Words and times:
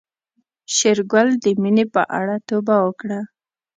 شېرګل 0.75 1.29
د 1.43 1.45
مينې 1.61 1.85
په 1.93 2.01
اړه 2.19 2.35
توبه 2.47 2.75
وکړه. 2.85 3.19